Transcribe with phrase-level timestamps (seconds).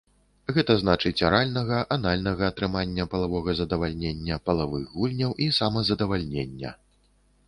[0.55, 6.73] Гэта значыць аральнага, анальнага атрымання палавога задавальнення, палавых гульняў і самазадавальнення.